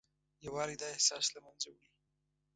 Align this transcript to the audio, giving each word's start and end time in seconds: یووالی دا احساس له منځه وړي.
یووالی 0.45 0.75
دا 0.81 0.87
احساس 0.95 1.25
له 1.35 1.39
منځه 1.45 1.67
وړي. 1.71 1.89